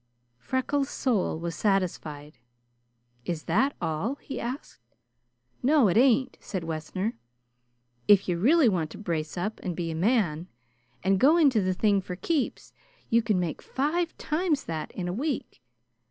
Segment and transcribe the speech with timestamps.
[0.39, 2.39] Freckles' soul was satisfied.
[3.23, 4.95] "Is that all?" he asked.
[5.61, 7.13] "No, it ain't," said Wessner.
[8.07, 10.47] "If you really want to brace up and be a man
[11.03, 12.73] and go into the thing for keeps,
[13.11, 15.61] you can make five times that in a week.